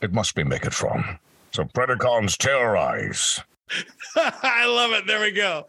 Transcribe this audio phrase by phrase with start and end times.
[0.00, 1.18] it must be Megatron.
[1.52, 3.40] So Predacons terrorize.
[4.16, 5.06] I love it.
[5.06, 5.66] There we go.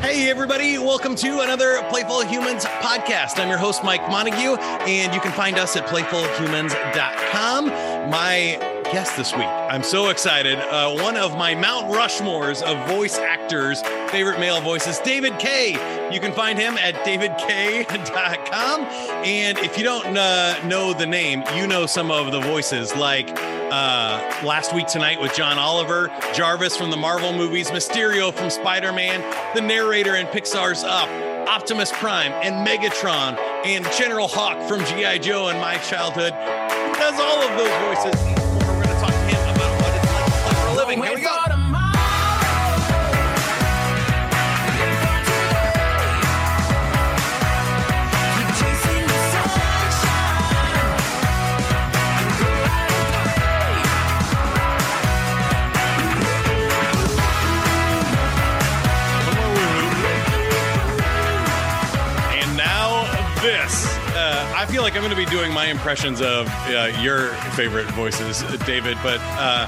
[0.00, 3.38] Hey, everybody, welcome to another Playful Humans podcast.
[3.38, 7.66] I'm your host, Mike Montague, and you can find us at playfulhumans.com.
[8.10, 10.56] My guest this week, I'm so excited.
[10.56, 13.82] Uh, one of my Mount Rushmores of voice actors,
[14.12, 15.72] favorite male voices, David Kaye.
[16.12, 18.82] You can find him at davidkaye.com.
[19.24, 23.28] And if you don't uh, know the name, you know some of the voices like
[23.30, 28.92] uh, last week tonight with John Oliver, Jarvis from the Marvel movies, Mysterio from Spider
[28.92, 29.22] Man,
[29.56, 31.08] the narrator in Pixar's Up,
[31.48, 35.18] Optimus Prime and Megatron, and General Hawk from G.I.
[35.18, 36.32] Joe in my childhood.
[36.94, 38.43] Does all of those voices.
[40.74, 41.02] A living.
[41.02, 41.36] Here we go.
[62.32, 63.04] And now
[63.42, 63.86] this.
[64.14, 67.86] Uh, I feel like I'm going to be doing my impressions of uh, your favorite
[67.90, 68.96] voices, David.
[69.02, 69.66] But uh,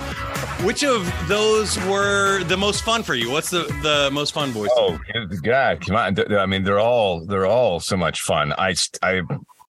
[0.63, 3.31] which of those were the most fun for you?
[3.31, 4.71] What's the the most fun voice?
[4.75, 4.99] Oh
[5.43, 6.35] God, come on!
[6.35, 8.53] I mean, they're all they're all so much fun.
[8.53, 9.23] I I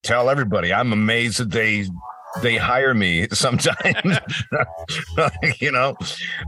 [0.03, 1.85] tell everybody I'm amazed that they
[2.41, 4.19] they hire me sometimes.
[5.59, 5.95] you know,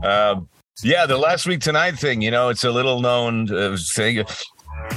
[0.02, 0.40] uh,
[0.82, 1.06] yeah.
[1.06, 4.24] The last week tonight thing, you know, it's a little known uh, thing.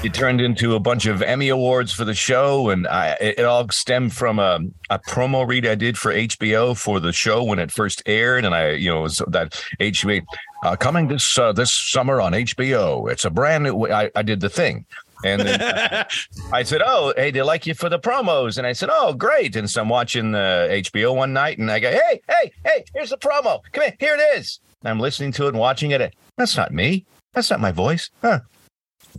[0.01, 3.69] It turned into a bunch of Emmy awards for the show, and I, it, all
[3.69, 7.71] stemmed from a, a promo read I did for HBO for the show when it
[7.71, 10.21] first aired, and I, you know, was that HBO
[10.63, 13.09] uh, coming this uh, this summer on HBO.
[13.11, 13.87] It's a brand new.
[13.87, 14.85] I, I did the thing,
[15.23, 15.61] and then
[16.51, 19.55] I said, "Oh, hey, they like you for the promos," and I said, "Oh, great!"
[19.55, 23.11] And so I'm watching uh, HBO one night, and I go, "Hey, hey, hey, here's
[23.11, 23.61] the promo.
[23.71, 26.13] Come here, here it is." And I'm listening to it and watching it.
[26.37, 27.05] That's not me.
[27.33, 28.09] That's not my voice.
[28.21, 28.41] Huh?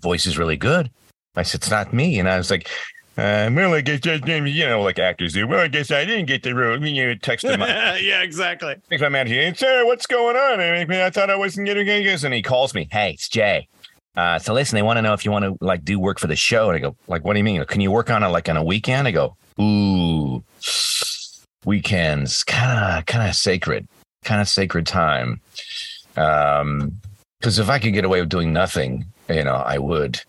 [0.01, 0.91] Voice is really good.
[1.37, 2.69] I said, "It's not me," and I was like.
[3.17, 5.47] Uh, well, I guess that's you know, like actors do.
[5.47, 6.85] Well, I guess I didn't get the role.
[6.85, 7.61] You know, text him.
[7.61, 8.75] yeah, exactly.
[8.89, 9.29] Thanks, my man.
[9.29, 9.53] Hey,
[9.85, 10.59] what's going on?
[10.59, 12.25] I, mean, I thought I wasn't getting this.
[12.25, 12.89] And he calls me.
[12.91, 13.69] Hey, it's Jay.
[14.17, 16.27] Uh, so listen, they want to know if you want to like do work for
[16.27, 16.71] the show.
[16.71, 17.65] And I go, like, what do you mean?
[17.67, 19.07] Can you work on it like on a weekend?
[19.07, 20.43] I go, ooh,
[21.65, 23.89] weekends, kind of, kind of sacred,
[24.25, 25.41] kind of sacred time.
[26.17, 27.01] Um,
[27.41, 30.21] because if I could get away with doing nothing, you know, I would.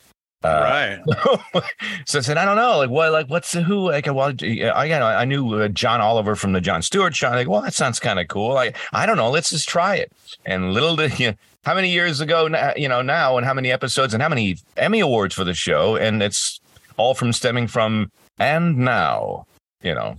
[0.43, 1.63] Uh, right.
[2.05, 3.89] so I said, I don't know, like what, like what's the who?
[3.89, 7.29] Like, well, I got, I knew uh, John Oliver from the Jon Stewart show.
[7.29, 8.55] Like, well, that sounds kind of cool.
[8.55, 9.31] I, I don't know.
[9.31, 10.11] Let's just try it.
[10.45, 12.47] And little did you, know, how many years ago,
[12.77, 15.95] you know, now, and how many episodes, and how many Emmy awards for the show,
[15.95, 16.59] and it's
[16.97, 19.47] all from stemming from and now,
[19.81, 20.17] you know.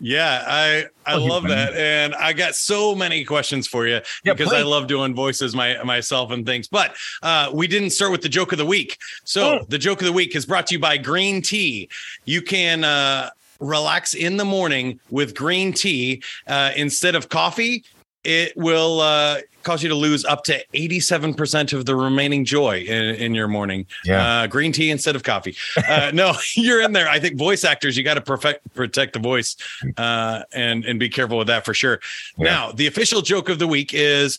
[0.00, 4.32] Yeah, I I Oh, love that, and I got so many questions for you Yeah,
[4.32, 6.68] because I love doing voices my myself and things.
[6.68, 9.66] But uh, we didn't start with the joke of the week, so Oh.
[9.68, 11.88] the joke of the week is brought to you by Green Tea.
[12.24, 17.84] You can uh, relax in the morning with green tea uh, instead of coffee.
[18.22, 23.14] It will uh, cause you to lose up to 87% of the remaining joy in,
[23.16, 23.86] in your morning.
[24.04, 24.42] Yeah.
[24.42, 25.56] Uh, green tea instead of coffee.
[25.88, 27.08] Uh, no, you're in there.
[27.08, 29.56] I think voice actors, you got to perfect, protect the voice
[29.96, 32.00] uh, and, and be careful with that for sure.
[32.36, 32.44] Yeah.
[32.44, 34.38] Now, the official joke of the week is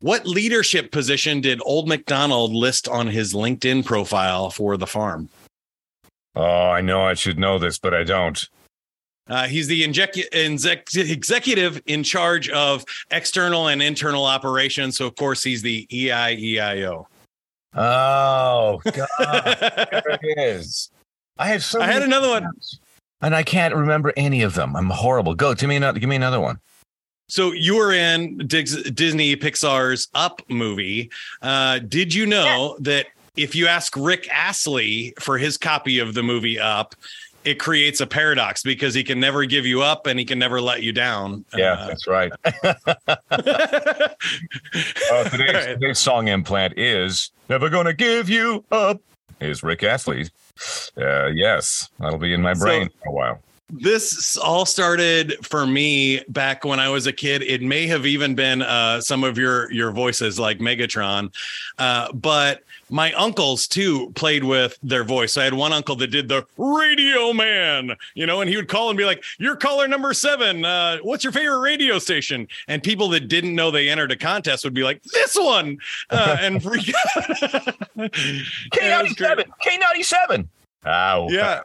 [0.00, 5.28] what leadership position did Old McDonald list on his LinkedIn profile for the farm?
[6.34, 8.48] Oh, I know I should know this, but I don't.
[9.28, 14.96] Uh, he's the injec- exec- executive in charge of external and internal operations.
[14.96, 17.06] So, of course, he's the EIEIO.
[17.74, 19.08] Oh, God.
[19.18, 20.90] there it is.
[21.38, 22.46] I have so I had another one.
[23.22, 24.76] and I can't remember any of them.
[24.76, 25.34] I'm horrible.
[25.34, 25.98] Go, give me another.
[25.98, 26.58] Give me another one.
[27.28, 31.10] So you were in Disney Pixar's Up movie.
[31.40, 33.06] Uh, did you know that
[33.36, 36.94] if you ask Rick Astley for his copy of the movie Up,
[37.44, 40.60] it creates a paradox because he can never give you up and he can never
[40.60, 41.44] let you down.
[41.56, 42.32] Yeah, Uh, that's right.
[45.10, 45.64] Uh, today's, right.
[45.74, 49.00] today's song implant is "Never Gonna Give You Up."
[49.40, 50.28] Is Rick Astley?
[50.96, 53.40] Uh, yes, that'll be in my So- brain for a while.
[53.72, 57.42] This all started for me back when I was a kid.
[57.42, 61.32] It may have even been uh, some of your your voices, like Megatron,
[61.78, 65.38] uh, but my uncles too played with their voice.
[65.38, 68.90] I had one uncle that did the Radio Man, you know, and he would call
[68.90, 70.66] and be like, "You're caller number seven.
[70.66, 74.64] Uh, what's your favorite radio station?" And people that didn't know they entered a contest
[74.64, 75.78] would be like, "This one,"
[76.10, 78.12] uh, and freak out.
[78.70, 79.44] K ninety seven.
[79.62, 80.48] K ninety seven.
[80.84, 81.60] Oh, Yeah.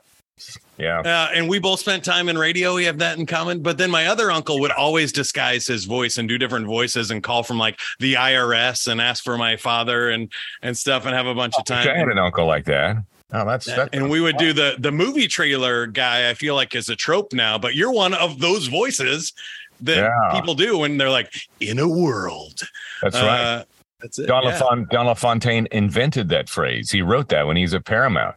[0.77, 0.99] Yeah.
[0.99, 2.75] Uh, and we both spent time in radio.
[2.75, 3.61] We have that in common.
[3.63, 7.23] But then my other uncle would always disguise his voice and do different voices and
[7.23, 10.31] call from like the IRS and ask for my father and
[10.61, 11.87] and stuff and have a bunch of time.
[11.87, 12.97] I had an uncle like that.
[13.33, 13.89] Oh, that's that.
[13.93, 16.29] And we would do the the movie trailer guy.
[16.29, 19.33] I feel like is a trope now, but you're one of those voices
[19.81, 20.31] that Yeah.
[20.39, 22.61] people do when they're like in a world.
[23.01, 23.39] That's right.
[23.41, 23.63] Uh,
[23.99, 24.27] that's it.
[24.27, 24.57] Don, yeah.
[24.59, 26.91] LaFon- Don LaFontaine invented that phrase.
[26.91, 28.35] He wrote that when he was at Paramount.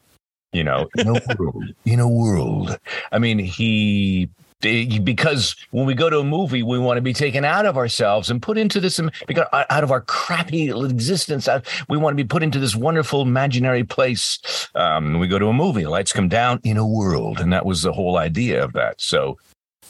[0.53, 1.65] You know, in a world.
[1.85, 2.79] In a world.
[3.13, 4.29] I mean, he
[4.63, 7.79] he- because when we go to a movie, we want to be taken out of
[7.79, 11.49] ourselves and put into this because out of our crappy existence.
[11.49, 14.39] uh, We want to be put into this wonderful imaginary place.
[14.75, 17.83] Um, we go to a movie, lights come down in a world, and that was
[17.83, 19.01] the whole idea of that.
[19.01, 19.39] So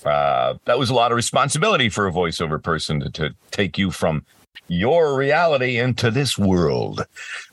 [0.07, 3.91] uh, that was a lot of responsibility for a voiceover person to, to take you
[3.91, 4.25] from
[4.69, 7.05] your reality into this world.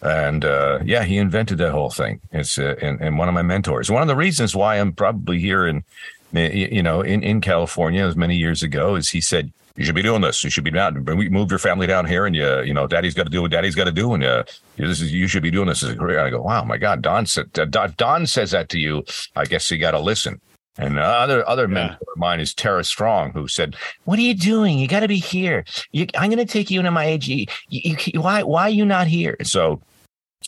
[0.02, 2.22] And uh, yeah, he invented that whole thing.
[2.32, 3.92] It's uh, and, and one of my mentors.
[3.92, 5.84] One of the reasons why I'm probably here in
[6.32, 9.52] you know in in California as many years ago is he said.
[9.80, 10.44] You should be doing this.
[10.44, 11.06] You should be down.
[11.06, 13.52] We move your family down here, and you, you know, Daddy's got to do what
[13.52, 14.44] Daddy's got to do, and uh,
[14.76, 16.20] this is you should be doing this as a career.
[16.20, 17.66] I go, wow, my God, Don said, uh,
[17.96, 19.06] Don says that to you.
[19.36, 20.42] I guess you got to listen.
[20.78, 21.68] And other other Yeah.
[21.74, 23.76] mentor of mine is Tara Strong, who said,
[24.06, 24.78] "What are you doing?
[24.78, 25.66] You got to be here.
[25.92, 27.28] You, I'm going to take you into my age.
[27.28, 29.82] You, you, why why are you not here?" So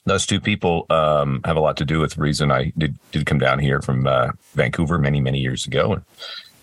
[0.05, 3.25] those two people um, have a lot to do with the reason I did did
[3.25, 6.01] come down here from uh, Vancouver many many years ago,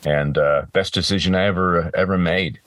[0.04, 2.60] and uh, best decision I ever ever made.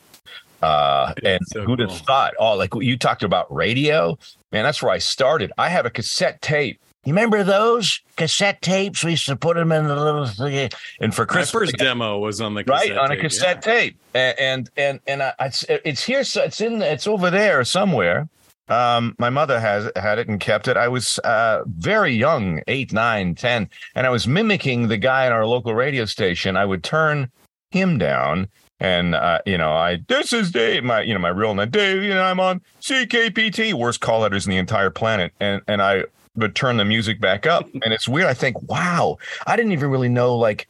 [0.62, 2.34] Uh, and so who'd have thought?
[2.38, 4.20] Oh, like you talked about radio,
[4.52, 4.64] man.
[4.66, 5.54] That's where I started.
[5.58, 6.82] I have a cassette tape.
[7.06, 9.04] You remember those cassette tapes?
[9.04, 10.70] We used to put them in the little thing.
[11.00, 14.70] And for first demo was on the right on a tape, cassette tape A- and
[14.76, 18.28] and and I, it's it's here so it's in it's over there somewhere
[18.68, 22.94] um my mother has had it and kept it i was uh very young eight
[22.94, 26.84] nine ten and i was mimicking the guy in our local radio station i would
[26.84, 27.32] turn
[27.72, 28.48] him down
[28.80, 32.02] and uh, you know, I this is Dave, my you know, my real name, Dave.
[32.02, 36.06] You know, I'm on CKPT, worst call letters in the entire planet, and and I
[36.40, 38.28] would turn the music back up, and it's weird.
[38.28, 40.68] I think, wow, I didn't even really know like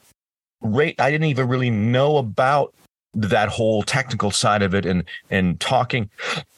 [0.62, 1.00] rate.
[1.00, 2.74] I didn't even really know about
[3.14, 6.10] that whole technical side of it and and talking.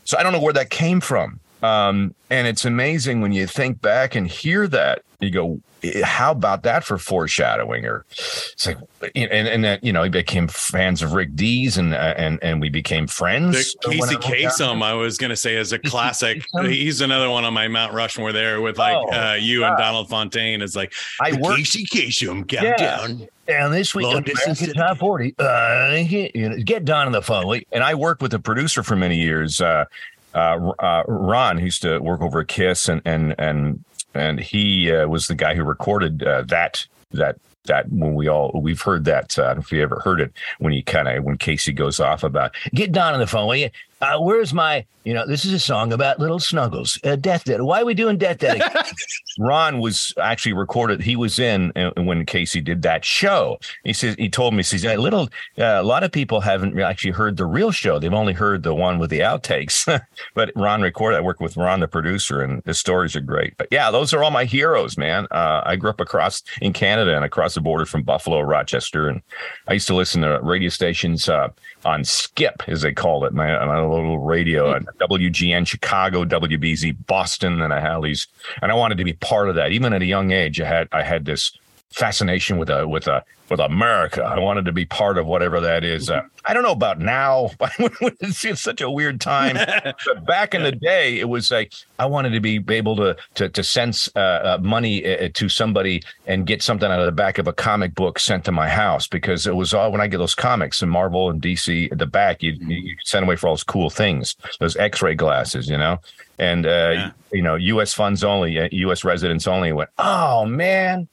[0.03, 1.39] So I don't know where that came from.
[1.61, 5.03] Um, and it's amazing when you think back and hear that.
[5.19, 7.85] You go, "Eh, how about that for foreshadowing?
[7.85, 8.77] Or it's like,
[9.13, 12.59] and and that you know, he became fans of Rick Dees, and uh, and and
[12.59, 13.75] we became friends.
[13.83, 16.43] The Casey Kasem, I was gonna say, is a classic.
[16.63, 19.95] He's another one on my Mount Rushmore there with like Oh, uh, you and Don
[19.95, 20.63] LaFontaine.
[20.63, 23.27] Is like I Casey Kasem countdown.
[23.47, 27.11] And this week Long on distance Top 40, uh, get, you know, get Don on
[27.11, 27.61] the phone.
[27.71, 29.85] And I worked with a producer for many years, uh,
[30.33, 33.83] uh, uh, Ron, who used to work over at Kiss, and and and
[34.13, 38.51] and he uh, was the guy who recorded uh, that that that when we all
[38.61, 39.37] we've heard that.
[39.37, 42.53] Uh, if you ever heard it when he kind of when Casey goes off about
[42.73, 43.47] get Don on the phone.
[43.47, 43.69] Will you?
[44.01, 44.85] Uh, where's my?
[45.03, 46.99] You know, this is a song about little snuggles.
[47.03, 47.61] Uh, death dead.
[47.63, 48.61] Why are we doing death dead?
[49.39, 51.01] Ron was actually recorded.
[51.01, 53.57] He was in uh, when Casey did that show.
[53.83, 56.79] He says he told me he says "Yeah, little uh, a lot of people haven't
[56.79, 57.97] actually heard the real show.
[57.97, 59.85] They've only heard the one with the outtakes.
[60.35, 61.17] but Ron recorded.
[61.17, 63.57] I worked with Ron, the producer, and the stories are great.
[63.57, 65.27] But yeah, those are all my heroes, man.
[65.31, 69.21] Uh, I grew up across in Canada and across the border from Buffalo, Rochester, and
[69.67, 71.49] I used to listen to radio stations uh,
[71.85, 75.13] on Skip, as they call it, my, my little radio on hmm.
[75.13, 78.27] WGN Chicago, WBZ Boston, and I had these,
[78.61, 79.71] and I wanted to be part of that.
[79.71, 81.57] Even at a young age, I had I had this
[81.91, 84.23] fascination with a with a with America.
[84.23, 86.09] I wanted to be part of whatever that is.
[86.09, 87.49] Uh, I don't know about now.
[87.79, 89.55] it's, it's such a weird time.
[89.83, 93.49] but back in the day, it was like I wanted to be able to to
[93.49, 97.37] to send uh, uh, money uh, to somebody and get something out of the back
[97.37, 100.19] of a comic book sent to my house because it was all when I get
[100.19, 103.53] those comics and Marvel and DC at the back, you you send away for all
[103.53, 105.97] those cool things, those X-ray glasses, you know,
[106.39, 107.11] and uh, Yeah.
[107.33, 107.93] you know, U.S.
[107.93, 109.03] funds only, uh, U.S.
[109.03, 109.73] residents only.
[109.73, 111.09] Went, oh man.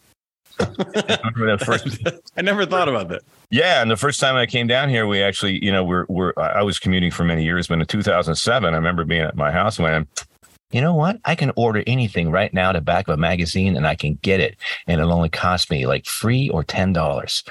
[0.61, 1.99] I first
[2.37, 3.23] I never thought about that.
[3.51, 6.33] yeah, and the first time I came down here, we actually, you know, we're we're
[6.37, 9.79] I was commuting for many years, but in 2007, I remember being at my house
[9.79, 10.07] when
[10.71, 11.19] you know what?
[11.25, 14.41] I can order anything right now to back of a magazine and I can get
[14.41, 14.57] it.
[14.87, 17.43] And it'll only cost me like free or ten dollars.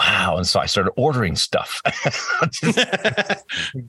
[0.00, 0.36] Wow.
[0.38, 1.82] And so I started ordering stuff.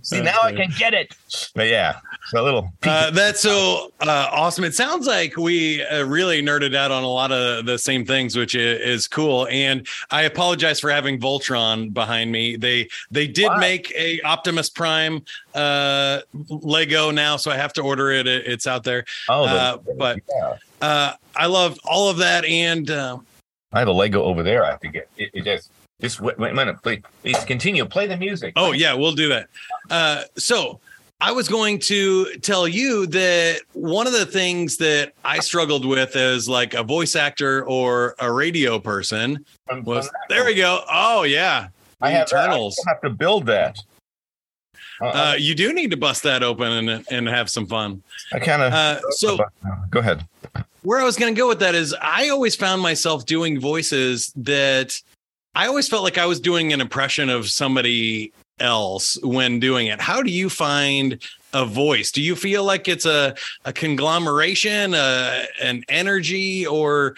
[0.02, 1.16] See, now I can get it.
[1.56, 2.00] But yeah,
[2.36, 4.64] a little Uh, that's so uh, awesome.
[4.66, 8.36] It sounds like we uh, really nerded out on a lot of the same things,
[8.36, 9.48] which i- is cool.
[9.50, 12.58] And I apologize for having Voltron behind me.
[12.58, 13.60] They they did Why?
[13.60, 15.24] make a Optimus Prime
[15.56, 18.28] uh, Lego now, so I have to order it.
[18.28, 19.06] It- It's out there.
[19.30, 20.56] oh, uh, but- yeah.
[20.82, 23.18] Uh, I love all of that, and uh,
[23.72, 24.66] I have a Lego over there.
[24.66, 25.30] I have to get it.
[25.34, 25.70] it just
[26.02, 27.02] just wait, wait a minute, please.
[27.22, 27.86] Please continue.
[27.86, 28.54] Play the music.
[28.56, 29.48] Oh yeah, we'll do that.
[29.90, 30.80] Uh, so
[31.20, 36.16] I was going to tell you that one of the things that I struggled with
[36.16, 39.46] as like a voice actor or a radio person
[39.84, 40.84] was there we go.
[40.92, 41.68] Oh yeah,
[42.02, 42.48] I have, I
[42.88, 43.78] have to build that.
[45.00, 48.04] Uh, you do need to bust that open and and have some fun.
[48.34, 49.40] I kind of Uh, so
[49.90, 50.26] go ahead.
[50.84, 54.32] where I was going to go with that is I always found myself doing voices
[54.36, 54.94] that
[55.54, 60.00] I always felt like I was doing an impression of somebody else when doing it.
[60.00, 61.22] How do you find
[61.54, 62.12] a voice?
[62.12, 67.16] Do you feel like it's a, a conglomeration, uh, an energy, or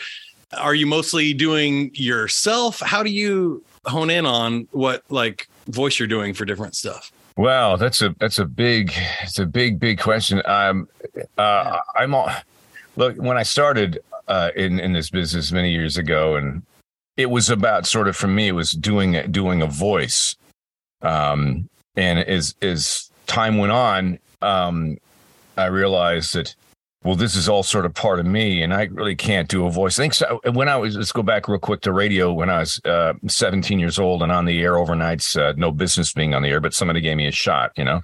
[0.58, 2.80] are you mostly doing yourself?
[2.80, 7.12] How do you hone in on what like voice you're doing for different stuff?
[7.38, 10.42] Wow, that's a that's a big it's a big big question.
[10.46, 10.88] Um,
[11.38, 12.32] uh, I'm all
[12.96, 16.64] look when I started uh, in in this business many years ago, and
[17.18, 20.36] it was about sort of for me it was doing doing a voice,
[21.02, 24.98] um, and as as time went on, um,
[25.58, 26.56] I realized that
[27.04, 29.72] well, this is all sort of part of me, and I really can't do a
[29.72, 30.00] voice.
[30.00, 30.40] I think so.
[30.54, 32.32] When I was, let's go back real quick to radio.
[32.32, 36.14] When I was uh, 17 years old and on the air overnights, uh, no business
[36.14, 38.02] being on the air, but somebody gave me a shot, you know.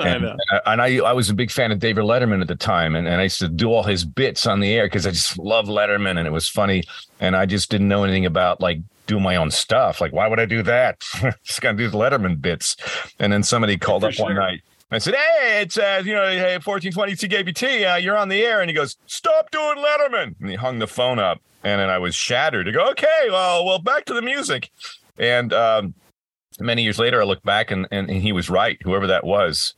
[0.00, 0.36] I And, know.
[0.66, 3.20] and I, I was a big fan of David Letterman at the time, and, and
[3.20, 6.18] I used to do all his bits on the air because I just love Letterman,
[6.18, 6.82] and it was funny,
[7.20, 10.00] and I just didn't know anything about like do my own stuff.
[10.00, 11.00] Like, why would I do that?
[11.44, 12.76] just gonna do the Letterman bits.
[13.18, 14.60] And then somebody called For up one night.
[14.90, 18.42] I said, "Hey, it's uh, you know, hey, fourteen twenty CKPT, uh, you're on the
[18.42, 21.88] air." And he goes, "Stop doing Letterman." And he hung the phone up, and then
[21.88, 22.68] I was shattered.
[22.68, 24.70] I go, "Okay, well, well, back to the music."
[25.18, 25.94] And um,
[26.58, 28.78] many years later, I look back, and, and he was right.
[28.82, 29.74] Whoever that was,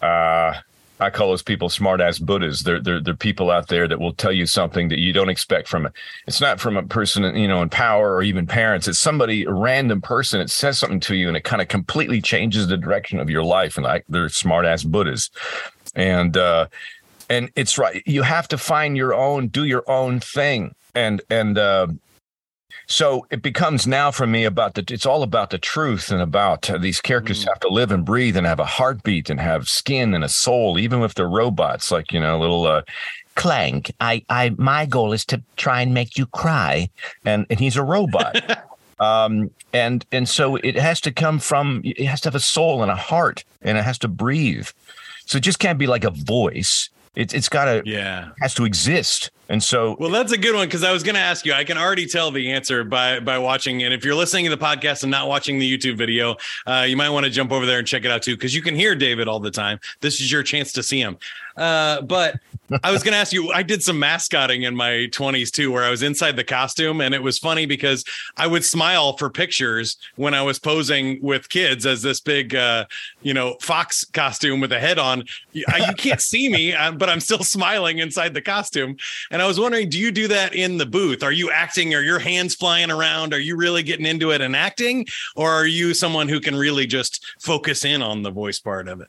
[0.00, 0.54] uh,
[1.02, 2.60] I call those people smart ass Buddhas.
[2.60, 5.68] They're, they're they're people out there that will tell you something that you don't expect
[5.68, 5.92] from it.
[6.26, 8.86] It's not from a person, you know, in power or even parents.
[8.86, 10.40] It's somebody, a random person.
[10.40, 13.42] It says something to you, and it kind of completely changes the direction of your
[13.42, 13.76] life.
[13.76, 15.30] And like they're smart ass Buddhas,
[15.94, 16.68] and uh,
[17.28, 18.02] and it's right.
[18.06, 21.88] You have to find your own, do your own thing, and and uh,
[22.86, 26.68] so it becomes now for me about the it's all about the truth and about
[26.70, 27.48] uh, these characters Mm.
[27.48, 30.78] have to live and breathe and have a heartbeat and have skin and a soul
[30.78, 32.82] even if they're robots like you know a little uh
[33.34, 36.88] clank i i my goal is to try and make you cry
[37.24, 38.36] and and he's a robot.
[39.00, 42.82] Um and and so it has to come from it has to have a soul
[42.82, 44.68] and a heart and it has to breathe.
[45.26, 46.88] So it just can't be like a voice.
[47.16, 48.28] It's it's got to Yeah.
[48.40, 51.20] has to exist and so Well, that's a good one because I was going to
[51.20, 51.52] ask you.
[51.52, 53.82] I can already tell the answer by by watching.
[53.82, 56.96] And if you're listening to the podcast and not watching the YouTube video, uh, you
[56.96, 58.94] might want to jump over there and check it out too because you can hear
[58.94, 59.78] David all the time.
[60.00, 61.18] This is your chance to see him.
[61.56, 62.40] Uh, but
[62.82, 63.50] I was going to ask you.
[63.52, 67.14] I did some mascotting in my 20s too, where I was inside the costume, and
[67.14, 68.04] it was funny because
[68.36, 72.86] I would smile for pictures when I was posing with kids as this big, uh,
[73.20, 75.24] you know, fox costume with a head on.
[75.52, 78.96] You, you can't see me, uh, but I'm still smiling inside the costume.
[79.30, 81.22] And I was wondering, do you do that in the booth?
[81.22, 81.94] Are you acting?
[81.94, 83.34] Are your hands flying around?
[83.34, 85.06] Are you really getting into it and acting?
[85.36, 89.00] Or are you someone who can really just focus in on the voice part of
[89.00, 89.08] it?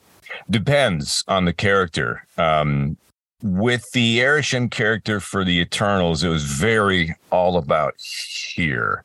[0.50, 2.26] depends on the character.
[2.38, 2.96] Um,
[3.42, 9.04] with the Arishem character for the Eternals, it was very all about here,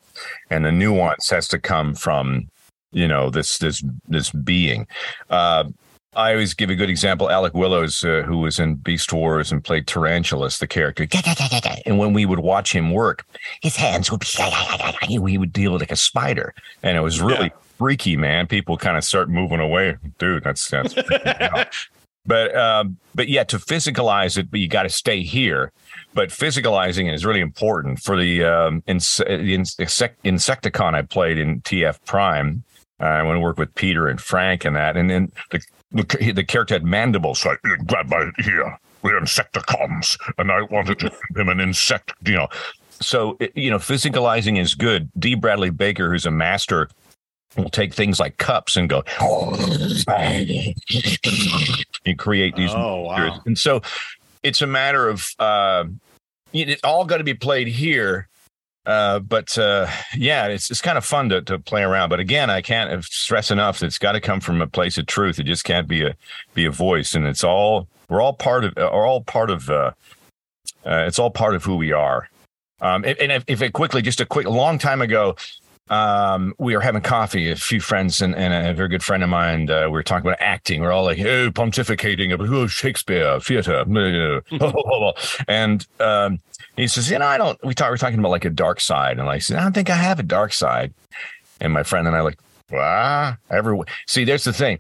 [0.50, 2.50] and the nuance has to come from
[2.92, 4.88] you know this this this being.
[5.30, 5.66] Uh,
[6.20, 7.30] I always give a good example.
[7.30, 11.08] Alec Willows, uh, who was in Beast Wars and played Tarantulas, the character,
[11.86, 13.26] and when we would watch him work,
[13.62, 14.28] his hands would be
[15.08, 18.48] he would deal like a spider, and it was really freaky, man.
[18.48, 20.44] People kind of start moving away, dude.
[20.44, 20.96] That's that's.
[22.26, 25.72] But um, but yeah, to physicalize it, but you got to stay here.
[26.14, 31.40] But physicalizing it is really important for the um, ins- the insect- Insecticon I played
[31.40, 32.64] in TF Prime.
[33.00, 36.32] Uh, I went to work with Peter and Frank and that, and then the the,
[36.34, 37.40] the character had mandibles.
[37.40, 37.56] So I
[37.88, 38.78] grabbed my here.
[39.02, 42.12] We're Insecticons, and I wanted to give him an insect.
[42.26, 42.48] You know,
[43.00, 45.10] so you know, physicalizing is good.
[45.18, 45.36] D.
[45.36, 46.90] Bradley Baker, who's a master
[47.58, 49.04] will take things like cups and go
[52.06, 53.42] and create these Oh, wow.
[53.46, 53.82] and so
[54.44, 55.86] it's a matter of uh
[56.54, 58.28] it's all got to be played here
[58.90, 62.50] uh but uh yeah it's it's kind of fun to, to play around but again
[62.50, 65.38] i can't stress enough that it's got to come from a place of truth.
[65.38, 66.16] It just can't be a
[66.56, 69.92] be a voice and it's all we're all part of are all part of uh,
[70.86, 72.30] uh it's all part of who we are.
[72.82, 75.36] Um and, if, if it quickly just a quick long time ago
[75.90, 79.30] um, we were having coffee, a few friends and, and a very good friend of
[79.30, 79.70] mine.
[79.70, 80.82] Uh, we were talking about acting.
[80.82, 83.84] We're all like, oh, pontificating about oh, Shakespeare, theater.
[85.48, 86.40] and um,
[86.76, 89.20] he says, you know, I don't, we talk, we're talking about like a dark side.
[89.20, 90.94] And I said, I don't think I have a dark side.
[91.60, 92.40] And my friend and I like,
[92.74, 93.88] ah, everyone.
[94.08, 94.80] See, there's the thing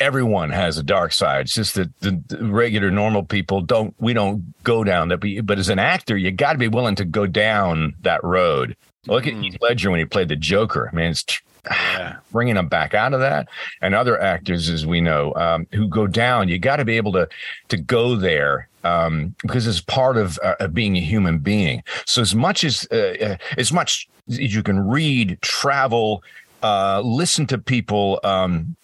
[0.00, 1.42] everyone has a dark side.
[1.42, 3.94] It's just that the, the, regular normal people don't.
[3.98, 5.18] We don't go down that.
[5.18, 8.76] But, but as an actor, you got to be willing to go down that road.
[9.06, 10.88] Look at Heath Ledger when he played the Joker.
[10.90, 11.24] I mean, it's
[11.70, 12.16] yeah.
[12.32, 13.48] bringing him back out of that,
[13.80, 16.48] and other actors, as we know, um, who go down.
[16.48, 17.28] You got to be able to
[17.68, 21.82] to go there um, because it's part of, uh, being a human being.
[22.06, 26.22] So as much as uh, uh, as much as you can read, travel,
[26.62, 28.20] uh, listen to people.
[28.24, 28.76] Um,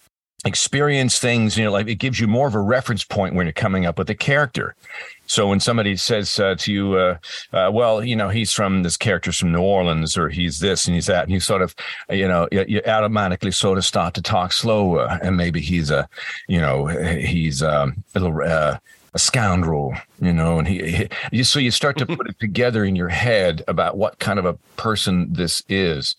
[0.43, 3.53] experience things you know like it gives you more of a reference point when you're
[3.53, 4.75] coming up with a character
[5.31, 7.17] so when somebody says uh, to you uh,
[7.53, 10.95] uh, well you know he's from this character's from new orleans or he's this and
[10.95, 11.73] he's that and you sort of
[12.09, 16.07] you know you, you automatically sort of start to talk slower and maybe he's a
[16.47, 18.77] you know he's um, a little uh,
[19.13, 22.95] a scoundrel, you know, and he, he, so you start to put it together in
[22.95, 26.15] your head about what kind of a person this is.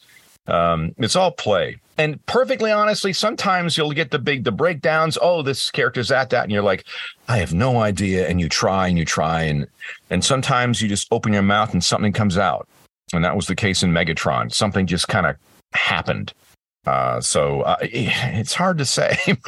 [0.46, 1.76] Um, it's all play.
[1.98, 5.18] And perfectly honestly, sometimes you'll get the big the breakdowns.
[5.20, 6.84] Oh, this character's at that, and you're like,
[7.28, 8.28] I have no idea.
[8.28, 9.66] And you try and you try, and
[10.10, 12.66] and sometimes you just open your mouth and something comes out.
[13.12, 14.52] And that was the case in Megatron.
[14.52, 15.36] Something just kind of
[15.74, 16.32] happened.
[16.84, 19.16] Uh, so uh, it's hard to say.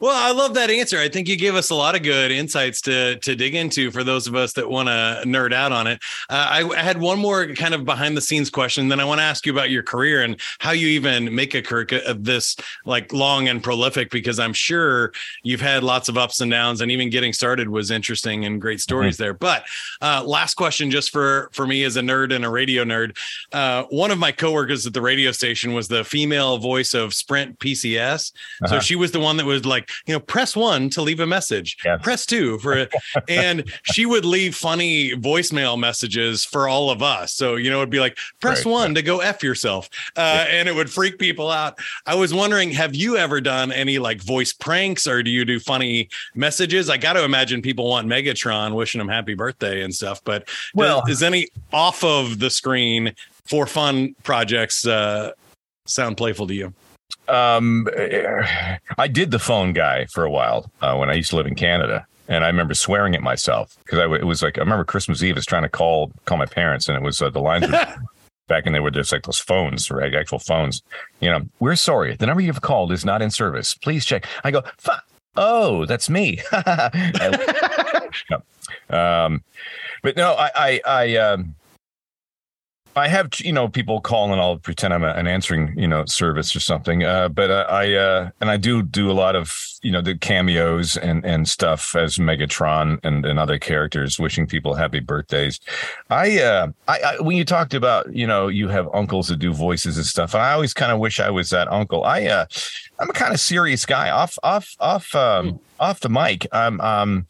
[0.00, 0.98] well, I love that answer.
[0.98, 4.04] I think you gave us a lot of good insights to to dig into for
[4.04, 6.02] those of us that want to nerd out on it.
[6.28, 8.88] Uh, I, I, had one more kind of behind the scenes question.
[8.88, 11.62] Then I want to ask you about your career and how you even make a
[11.62, 14.10] career of this like long and prolific.
[14.10, 15.12] Because I'm sure
[15.42, 18.80] you've had lots of ups and downs, and even getting started was interesting and great
[18.80, 19.24] stories mm-hmm.
[19.24, 19.34] there.
[19.34, 19.64] But
[20.02, 23.16] uh, last question, just for for me as a nerd and a radio nerd,
[23.52, 27.14] uh, one of my coworkers at the radio station was was the female voice of
[27.14, 28.32] Sprint PCS.
[28.62, 28.66] Uh-huh.
[28.66, 31.26] So she was the one that was like, you know, press one to leave a
[31.26, 32.00] message, yes.
[32.02, 32.92] press two for it.
[33.28, 37.32] and she would leave funny voicemail messages for all of us.
[37.32, 38.72] So, you know, it'd be like, press right.
[38.72, 39.88] one to go F yourself.
[40.16, 40.56] Uh, yeah.
[40.58, 41.78] And it would freak people out.
[42.06, 45.60] I was wondering, have you ever done any like voice pranks or do you do
[45.60, 46.90] funny messages?
[46.90, 50.22] I got to imagine people want Megatron wishing him happy birthday and stuff.
[50.24, 53.14] But well, is any off of the screen
[53.46, 55.32] for fun projects uh,
[55.86, 56.74] sound playful to you?
[57.28, 57.88] Um,
[58.98, 61.54] I did the phone guy for a while uh, when I used to live in
[61.54, 65.22] Canada, and I remember swearing at myself because I it was like I remember Christmas
[65.22, 67.68] Eve I was trying to call call my parents, and it was uh, the lines
[67.68, 67.86] were
[68.48, 70.14] back in there were just like those phones, right?
[70.14, 70.82] Actual phones.
[71.20, 73.74] You know, we're sorry, the number you've called is not in service.
[73.74, 74.26] Please check.
[74.44, 74.62] I go,
[75.36, 76.40] oh, that's me.
[78.90, 79.42] um,
[80.02, 81.54] but no, I I, I um,
[82.96, 86.06] I have, you know, people call and I'll pretend I'm a, an answering, you know,
[86.06, 87.04] service or something.
[87.04, 90.16] Uh, but uh, I, uh, and I do do a lot of, you know, the
[90.16, 95.60] cameos and and stuff as Megatron and, and other characters, wishing people happy birthdays.
[96.08, 99.52] I, uh, I, I, when you talked about, you know, you have uncles that do
[99.52, 102.02] voices and stuff, and I always kind of wish I was that uncle.
[102.04, 102.46] I, uh,
[102.98, 104.08] I'm a kind of serious guy.
[104.10, 105.60] Off, off, off, um, mm.
[105.78, 106.46] off the mic.
[106.50, 107.26] I'm, um,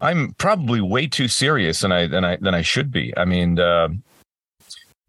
[0.00, 3.16] I'm probably way too serious than I than I than I should be.
[3.16, 3.88] I mean, uh,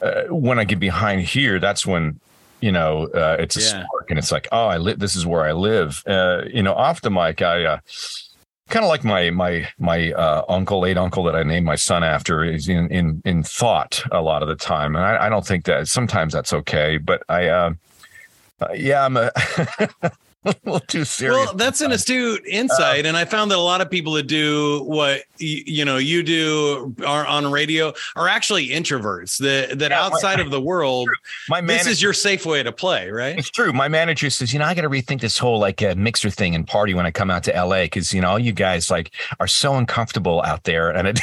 [0.03, 2.19] uh, when I get behind here, that's when
[2.61, 3.85] you know uh, it's a yeah.
[3.85, 4.99] spark, and it's like, oh, I live.
[4.99, 6.03] This is where I live.
[6.05, 7.79] Uh, you know, off the mic, I uh,
[8.69, 12.03] kind of like my my my uh, uncle, late uncle that I named my son
[12.03, 15.45] after, is in in in thought a lot of the time, and I, I don't
[15.45, 17.47] think that sometimes that's okay, but I.
[17.47, 17.73] Uh,
[18.75, 19.29] yeah, I'm a
[20.45, 21.45] a little too serious.
[21.45, 24.23] Well, that's an astute insight, uh, and I found that a lot of people that
[24.23, 29.37] do what you, you know you do are on radio are actually introverts.
[29.37, 31.07] That that yeah, outside my, of the world,
[31.49, 33.37] my manager, this is your safe way to play, right?
[33.37, 33.71] It's true.
[33.71, 36.55] My manager says, you know, I got to rethink this whole like uh, mixer thing
[36.55, 39.11] and party when I come out to LA because you know all you guys like
[39.39, 41.21] are so uncomfortable out there, and it,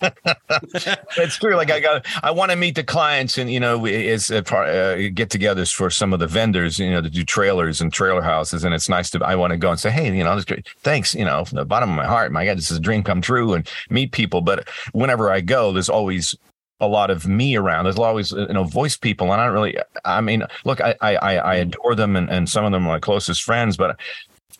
[1.18, 1.56] it's true.
[1.56, 4.96] Like I got, I want to meet the clients, and you know, is uh, uh,
[5.12, 8.74] get-togethers for some of the vendors, you know, to do trailers and trailer houses and
[8.74, 10.66] it's nice to I want to go and say, hey, you know, this great.
[10.78, 12.32] Thanks, you know, from the bottom of my heart.
[12.32, 14.40] My God, this is a dream come true and meet people.
[14.40, 16.34] But whenever I go, there's always
[16.80, 17.84] a lot of me around.
[17.84, 19.78] There's always uh, you know voice people, and I don't really.
[20.04, 21.62] I mean, look, I I I mm.
[21.62, 23.98] adore them, and, and some of them are my closest friends, but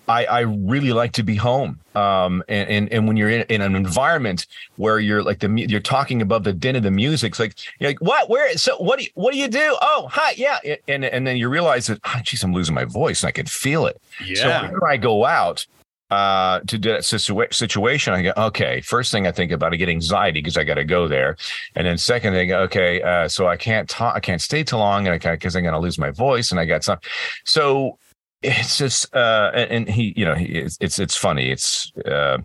[0.09, 1.79] I, I really like to be home.
[1.95, 5.81] Um, and, and, and when you're in, in, an environment where you're like the you're
[5.81, 8.99] talking above the din of the music, it's like you're like what where so what
[8.99, 9.77] do you, what do you do?
[9.81, 13.23] Oh hi yeah, and and then you realize that oh, geez I'm losing my voice
[13.23, 14.01] and I can feel it.
[14.25, 14.43] Yeah.
[14.43, 15.67] So whenever I go out,
[16.13, 19.77] uh, to do that situa- situation, I go, okay, first thing I think about, I
[19.77, 21.39] get anxiety because I got to go there.
[21.75, 25.07] And then second thing, okay, uh, so I can't talk, I can't stay too long
[25.07, 26.99] and I can't, cause I'm going to lose my voice and I got some.
[27.45, 27.99] So
[28.43, 31.51] it's just, uh, and, he, you know, he, it's, it's, it's funny.
[31.51, 32.39] It's, uh,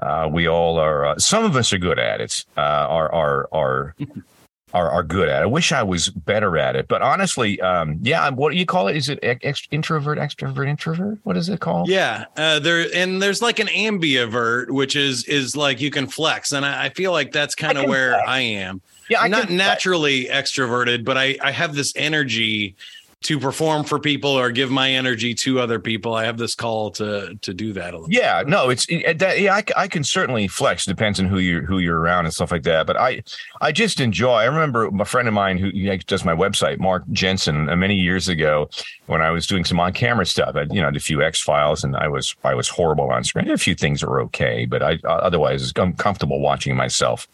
[0.00, 1.06] uh, we all are.
[1.06, 2.44] Uh, some of us are good at it.
[2.56, 3.94] Uh, are are are
[4.72, 5.42] are are good at.
[5.42, 5.44] it.
[5.44, 8.30] I wish I was better at it, but honestly, um, yeah.
[8.30, 8.96] What do you call it?
[8.96, 11.18] Is it ex- introvert, extrovert, introvert?
[11.24, 11.88] What is it called?
[11.88, 16.52] Yeah, uh, there and there's like an ambivert, which is is like you can flex,
[16.52, 18.28] and I, I feel like that's kind of where flex.
[18.28, 18.80] I am.
[19.10, 22.76] Yeah, I'm not naturally extroverted, but I I have this energy
[23.22, 26.14] to perform for people or give my energy to other people.
[26.14, 27.94] I have this call to to do that.
[27.94, 28.12] a little.
[28.12, 29.54] yeah, no, it's it, that, yeah.
[29.54, 30.84] I, I can certainly flex.
[30.84, 32.86] Depends on who you who you're around and stuff like that.
[32.86, 33.22] But I
[33.60, 34.34] I just enjoy.
[34.34, 38.28] I remember a friend of mine who does my website, Mark Jensen, uh, many years
[38.28, 38.68] ago
[39.06, 40.56] when I was doing some on camera stuff.
[40.56, 43.24] I you know had a few X files and I was I was horrible on
[43.24, 43.50] screen.
[43.50, 47.28] A few things were okay, but I otherwise I'm comfortable watching myself.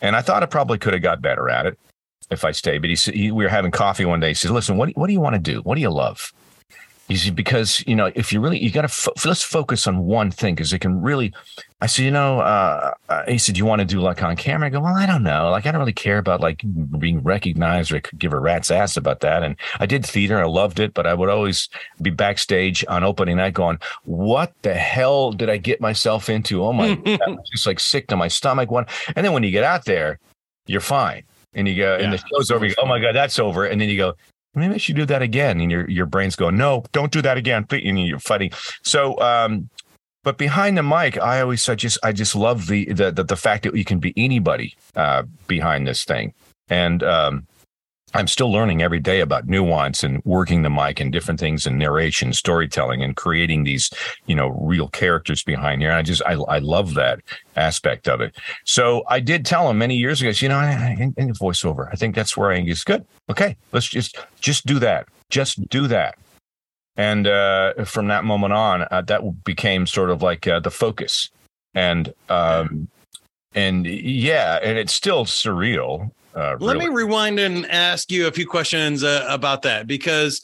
[0.00, 1.78] And I thought I probably could have got better at it
[2.32, 2.78] if I stay.
[2.78, 4.28] But he said, he, we were having coffee one day.
[4.28, 5.60] He said, listen, what, what do you want to do?
[5.60, 6.32] What do you love?
[7.08, 9.98] He said, because, you know, if you really, you got to, fo- let's focus on
[9.98, 11.34] one thing because it can really,
[11.80, 14.68] I said, you know, uh, uh, he said, you want to do like on camera?
[14.68, 15.50] I go, well, I don't know.
[15.50, 16.62] Like, I don't really care about like
[16.98, 19.42] being recognized or could give a rat's ass about that.
[19.42, 20.40] And I did theater.
[20.40, 21.68] I loved it, but I would always
[22.00, 26.64] be backstage on opening night going, what the hell did I get myself into?
[26.64, 28.70] Oh my, God, I'm just like sick to my stomach.
[28.70, 28.86] One.
[29.16, 30.18] And then when you get out there,
[30.66, 32.04] you're fine and you go, yeah.
[32.04, 32.66] and the show's over.
[32.66, 33.64] You go, oh my god, that's over.
[33.66, 34.14] And then you go,
[34.54, 35.60] maybe I should do that again.
[35.60, 37.66] And your your brain's going, no, don't do that again.
[37.70, 38.50] And you're fighting.
[38.82, 39.68] So, um,
[40.24, 43.36] but behind the mic, I always I just I just love the the the, the
[43.36, 46.34] fact that you can be anybody uh, behind this thing,
[46.68, 47.46] and um,
[48.14, 51.78] I'm still learning every day about nuance and working the mic and different things and
[51.78, 53.90] narration, storytelling, and creating these,
[54.26, 55.92] you know, real characters behind here.
[55.92, 57.20] I just, I, I love that
[57.56, 58.36] aspect of it.
[58.64, 62.14] So I did tell him many years ago, you know, in, in voiceover, I think
[62.14, 63.04] that's where I is good.
[63.30, 65.06] Okay, let's just, just do that.
[65.30, 66.16] Just do that.
[66.96, 71.30] And uh, from that moment on, uh, that became sort of like uh, the focus.
[71.74, 72.88] And, um,
[73.54, 78.46] and yeah, and it's still surreal uh, Let me rewind and ask you a few
[78.46, 80.40] questions uh, about that because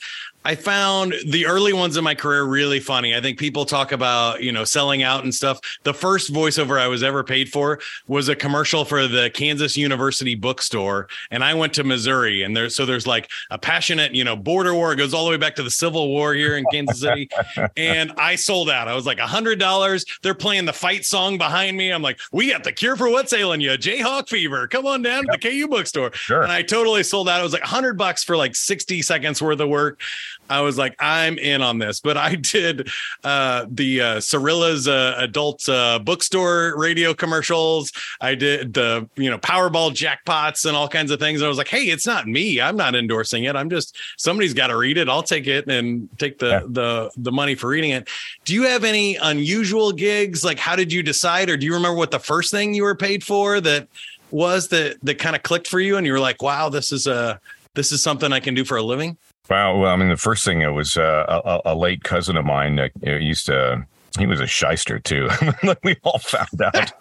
[0.49, 3.15] I found the early ones in my career really funny.
[3.15, 5.61] I think people talk about, you know, selling out and stuff.
[5.83, 10.35] The first voiceover I was ever paid for was a commercial for the Kansas University
[10.35, 11.09] bookstore.
[11.31, 14.73] And I went to Missouri and there's so there's like a passionate, you know, border
[14.73, 14.91] war.
[14.95, 17.29] It goes all the way back to the Civil War here in Kansas City.
[17.77, 18.89] and I sold out.
[18.89, 20.07] I was like a hundred dollars.
[20.23, 21.91] They're playing the fight song behind me.
[21.91, 24.67] I'm like, we got the cure for what's ailing you, Jayhawk fever.
[24.67, 25.41] Come on down yep.
[25.43, 26.11] to the KU bookstore.
[26.15, 26.43] Sure.
[26.43, 27.39] And I totally sold out.
[27.39, 30.01] It was like a hundred bucks for like 60 seconds worth of work.
[30.49, 32.01] I was like, I'm in on this.
[32.01, 32.89] But I did
[33.25, 37.93] uh, the uh, Cirilla's uh, adult uh, bookstore radio commercials.
[38.21, 41.41] I did the you know Powerball jackpots and all kinds of things.
[41.41, 42.61] And I was like, hey, it's not me.
[42.61, 43.57] I'm not endorsing it.
[43.57, 45.09] I'm just somebody's got to read it.
[45.09, 46.61] I'll take it and take the yeah.
[46.67, 48.09] the the money for reading it.
[48.45, 50.45] Do you have any unusual gigs?
[50.45, 52.95] Like, how did you decide, or do you remember what the first thing you were
[52.95, 53.89] paid for that
[54.31, 57.07] was that that kind of clicked for you, and you were like, wow, this is
[57.07, 57.41] a
[57.75, 59.17] this is something I can do for a living?
[59.49, 59.79] Wow.
[59.79, 62.77] Well, I mean, the first thing it was uh, a, a, late cousin of mine
[62.77, 63.87] that used to.
[64.19, 65.29] He was a shyster too.
[65.63, 66.93] like we all found out.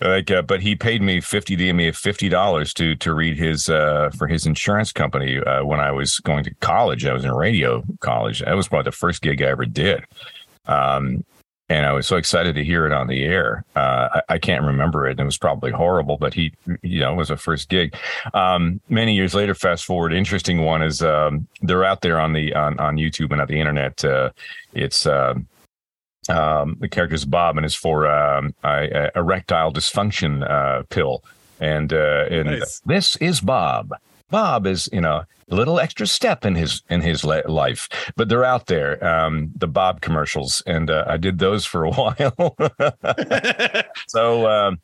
[0.00, 1.56] like, uh, but he paid me fifty.
[1.56, 5.80] Gave me fifty dollars to to read his uh, for his insurance company uh, when
[5.80, 7.06] I was going to college.
[7.06, 8.40] I was in radio college.
[8.40, 10.04] That was probably the first gig I ever did.
[10.66, 11.24] Um,
[11.70, 13.64] and I was so excited to hear it on the air.
[13.76, 16.52] Uh, I, I, can't remember it, and it was probably horrible, but he,
[16.82, 17.94] you know, it was a first gig.
[18.34, 22.52] Um, many years later, fast forward, interesting one is um, they're out there on the
[22.54, 24.04] on, on YouTube and on the internet.
[24.04, 24.30] Uh,
[24.74, 25.34] it's uh,
[26.28, 31.22] um, the character's Bob, and it's for um, a, a erectile dysfunction uh, pill,
[31.60, 32.80] and uh, and nice.
[32.84, 33.92] this is Bob.
[34.30, 38.44] Bob is, you know, a little extra step in his in his life, but they're
[38.44, 39.04] out there.
[39.04, 42.56] Um, the Bob commercials, and uh, I did those for a while.
[44.08, 44.80] so, um,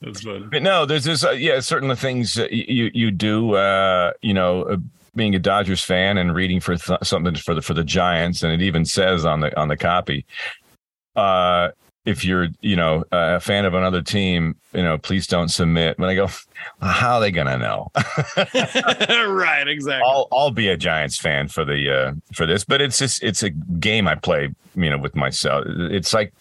[0.50, 4.62] but no, there's this, uh, yeah, certain things you you do, uh, you know.
[4.64, 4.76] Uh,
[5.14, 8.52] being a Dodgers fan and reading for th- something for the for the Giants, and
[8.52, 10.26] it even says on the on the copy,
[11.16, 11.70] uh,
[12.06, 15.98] if you're, you know, a fan of another team, you know, please don't submit.
[15.98, 16.28] When I go,
[16.80, 17.90] how are they gonna know?
[18.54, 20.08] right, exactly.
[20.08, 23.42] I'll I'll be a Giants fan for the uh for this, but it's just it's
[23.42, 25.64] a game I play, you know, with myself.
[25.66, 26.32] It's like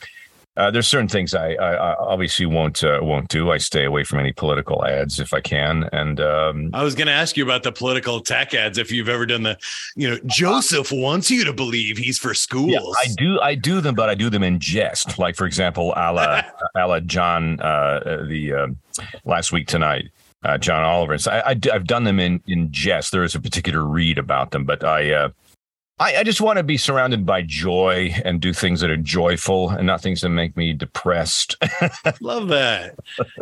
[0.58, 3.52] uh, there's certain things I, I, I obviously won't uh, won't do.
[3.52, 5.90] I stay away from any political ads if I can.
[5.92, 8.78] And um, I was going to ask you about the political tech ads.
[8.78, 9.58] If you've ever done the,
[9.96, 12.72] you know, Joseph wants you to believe he's for schools.
[12.72, 13.40] Yeah, I do.
[13.42, 15.20] I do them, but I do them in jest.
[15.20, 16.42] Like for example, a la,
[16.76, 18.78] a la John uh, the um,
[19.26, 20.10] last week tonight.
[20.44, 21.18] Uh, John Oliver.
[21.18, 23.12] So I, I, have done them in in jest.
[23.12, 25.30] There is a particular read about them, but I uh,
[25.98, 29.70] I, I just want to be surrounded by joy and do things that are joyful
[29.70, 31.56] and not things that make me depressed.
[32.20, 32.96] Love that.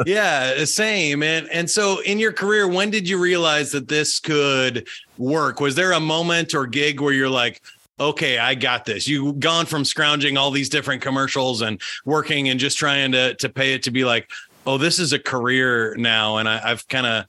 [0.05, 1.23] Yeah, same.
[1.23, 4.87] And and so in your career, when did you realize that this could
[5.17, 5.59] work?
[5.59, 7.63] Was there a moment or gig where you're like,
[7.99, 9.07] okay, I got this.
[9.07, 13.49] You've gone from scrounging all these different commercials and working and just trying to to
[13.49, 14.29] pay it to be like,
[14.67, 17.25] oh, this is a career now, and I, I've kind of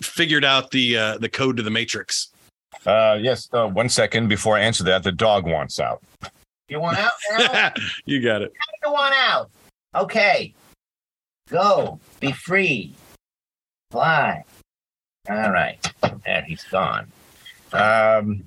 [0.00, 2.28] figured out the uh, the code to the matrix.
[2.86, 3.48] Uh, yes.
[3.52, 6.02] Uh, one second before I answer that, the dog wants out.
[6.68, 7.78] You want out?
[8.04, 8.52] you got it.
[8.84, 9.50] You want out?
[9.94, 10.54] Okay.
[11.48, 11.98] Go.
[12.20, 12.94] Be free.
[13.90, 14.44] Fly.
[15.30, 15.78] All right.
[16.26, 17.10] And he's gone.
[17.72, 18.44] Um,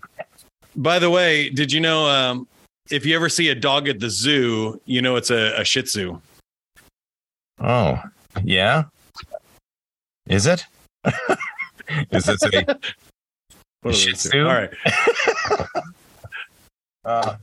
[0.76, 2.48] By the way, did you know um,
[2.92, 5.84] if you ever see a dog at the zoo, you know it's a, a Shih
[5.84, 6.20] Tzu.
[7.60, 8.02] Oh,
[8.44, 8.84] yeah.
[10.28, 10.66] Is it?
[12.12, 12.76] Is this a Shih Tzu?
[13.84, 14.70] All right.
[17.06, 17.36] uh,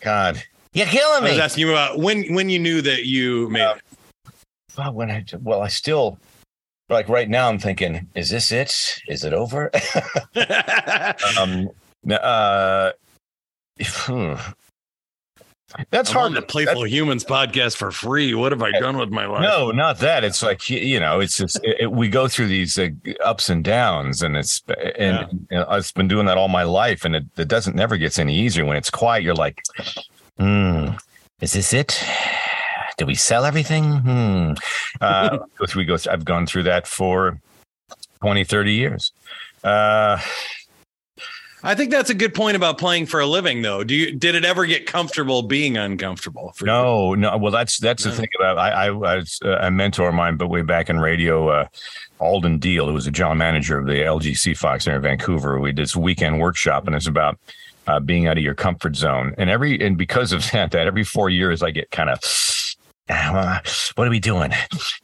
[0.00, 0.42] God,
[0.74, 1.30] you're killing me.
[1.30, 4.32] I was asking you about when when you knew that you made uh, it.
[4.76, 6.18] Well, when I well, I still
[6.90, 7.48] like right now.
[7.48, 9.00] I'm thinking, is this it?
[9.08, 9.70] Is it over?
[11.38, 11.70] um,
[12.10, 12.92] uh,
[13.80, 14.34] hmm.
[15.90, 16.34] That's I'm hard.
[16.34, 18.34] to Playful That's, Humans podcast for free.
[18.34, 19.42] What have I done with my life?
[19.42, 20.24] No, not that.
[20.24, 22.88] It's like you know, it's just it, we go through these uh,
[23.24, 25.26] ups and downs, and it's and yeah.
[25.30, 28.18] you know, I've been doing that all my life, and it, it doesn't never gets
[28.18, 28.64] any easier.
[28.64, 29.62] When it's quiet, you're like,
[30.38, 30.88] hmm,
[31.40, 32.04] is this it?
[32.98, 33.84] Did we sell everything?
[33.98, 34.52] Hmm.
[35.00, 35.38] Uh,
[35.76, 35.96] we go.
[36.10, 37.40] I've gone through that for
[38.20, 39.12] 20, 30 years.
[39.64, 40.20] Uh,
[41.62, 43.84] I think that's a good point about playing for a living, though.
[43.84, 46.54] Do you did it ever get comfortable being uncomfortable?
[46.62, 47.20] no, you?
[47.20, 47.36] no.
[47.36, 48.10] Well, that's that's no.
[48.10, 49.24] the thing about I I, uh,
[49.60, 51.66] a mentor of mine, but way back in radio, uh,
[52.18, 55.60] Alden Diehl, who was a general manager of the LGC Fox in Vancouver.
[55.60, 57.38] We did this weekend workshop, and it's about
[57.86, 59.34] uh, being out of your comfort zone.
[59.36, 62.20] And every and because of that, that every four years I get kind of
[63.10, 63.60] ah,
[63.96, 64.52] what are we doing?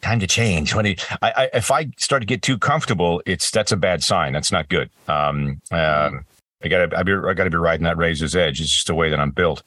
[0.01, 0.75] Time to change.
[0.75, 4.33] I, if I start to get too comfortable, it's that's a bad sign.
[4.33, 4.91] That's not good.
[5.09, 6.25] Um, um,
[6.65, 8.61] I gotta, I, be, I gotta be riding that razor's edge.
[8.61, 9.63] It's just the way that I'm built.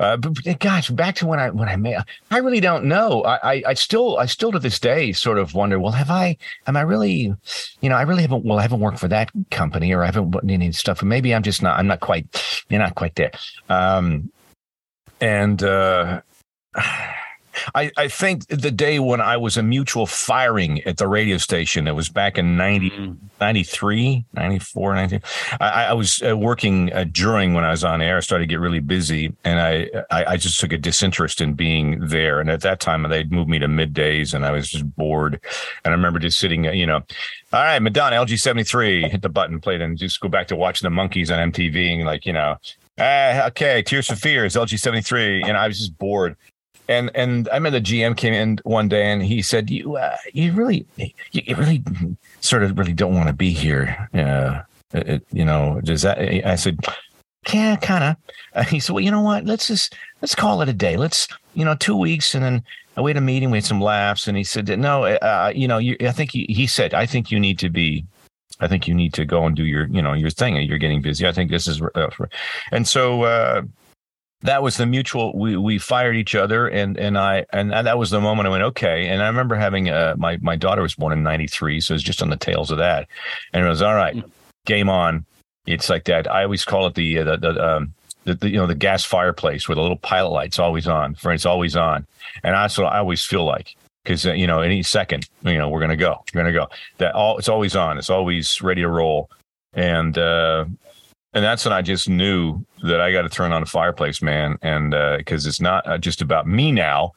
[0.00, 1.98] Uh, but, gosh, back to when I when I made,
[2.32, 3.22] I really don't know.
[3.22, 5.78] I, I, I still, I still to this day sort of wonder.
[5.78, 6.36] Well, have I?
[6.66, 7.34] Am I really?
[7.80, 8.44] You know, I really haven't.
[8.44, 11.00] Well, I haven't worked for that company, or I haven't done any stuff.
[11.00, 11.78] And maybe I'm just not.
[11.78, 12.26] I'm not quite.
[12.68, 13.30] You're not quite there.
[13.68, 14.32] Um,
[15.20, 16.22] and uh,
[17.74, 21.86] I, I think the day when I was a mutual firing at the radio station,
[21.86, 23.16] it was back in 90, mm.
[23.40, 25.20] 93, 94, 90.
[25.60, 28.16] I, I was uh, working uh, during when I was on air.
[28.16, 31.54] I started to get really busy and I, I, I, just took a disinterest in
[31.54, 32.40] being there.
[32.40, 35.40] And at that time, they'd moved me to middays and I was just bored.
[35.84, 37.02] And I remember just sitting, uh, you know,
[37.52, 40.86] all right, Madonna, LG 73, hit the button, played, and just go back to watching
[40.86, 42.56] the monkeys on MTV and like, you know,
[42.98, 45.42] uh, okay, Tears for Fears, LG 73.
[45.42, 46.36] And I was just bored
[46.88, 50.16] and and I remember the GM came in one day and he said, "You uh,
[50.32, 51.82] you really you really
[52.40, 56.18] sort of really don't want to be here." Uh, it, you know, does that?
[56.18, 56.78] I said,
[57.52, 58.16] "Yeah, kind of."
[58.54, 59.44] Uh, he said, "Well, you know what?
[59.44, 60.96] Let's just let's call it a day.
[60.96, 62.62] Let's you know two weeks and then."
[62.94, 65.78] We had a meeting, we had some laughs, and he said, "No, uh, you know,
[65.78, 68.04] you, I think he, he said, I think you need to be
[68.62, 70.56] I think you need to go and do your, you know, your thing.
[70.56, 71.26] You're getting busy.
[71.26, 72.10] I think this is, uh,
[72.70, 73.62] and so uh,
[74.42, 78.10] that was the mutual we we fired each other and and I and that was
[78.10, 79.08] the moment I went okay.
[79.08, 82.02] And I remember having uh, my my daughter was born in 93 so it was
[82.02, 83.08] just on the tails of that.
[83.52, 84.22] And it was all right
[84.64, 85.24] game on.
[85.66, 86.30] It's like that.
[86.30, 89.04] I always call it the uh, the, the um the, the, you know the gas
[89.04, 92.06] fireplace with a little pilot light's always on for it's always on.
[92.42, 95.68] And that's what I always feel like because uh, you know any second you know
[95.68, 96.68] we're gonna go we're gonna go.
[96.98, 97.98] That all it's always on.
[97.98, 99.30] It's always ready to roll.
[99.74, 100.66] And uh
[101.34, 104.58] and that's when I just knew that I got to turn on a fireplace, man.
[104.62, 107.12] And because uh, it's not uh, just about me now,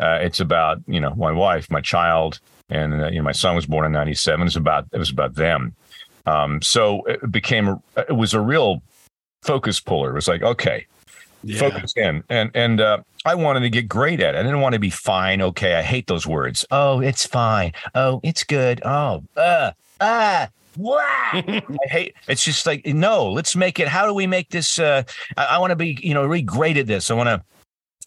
[0.00, 3.54] uh, it's about you know my wife, my child, and uh, you know my son
[3.54, 4.46] was born in '97.
[4.46, 5.74] It's about it was about them.
[6.26, 8.82] Um, so it became it was a real
[9.42, 10.10] focus puller.
[10.10, 10.86] It was like okay,
[11.44, 11.58] yeah.
[11.58, 14.38] focus in, and and uh, I wanted to get great at it.
[14.38, 15.40] I didn't want to be fine.
[15.40, 16.66] Okay, I hate those words.
[16.72, 17.72] Oh, it's fine.
[17.94, 18.82] Oh, it's good.
[18.84, 20.48] Oh, uh, ah.
[21.32, 23.88] I hate it's just like no, let's make it.
[23.88, 24.78] How do we make this?
[24.78, 25.04] Uh,
[25.36, 27.10] I, I want to be, you know, really great at this.
[27.10, 27.42] I want to